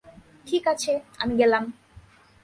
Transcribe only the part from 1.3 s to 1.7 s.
গেলাম।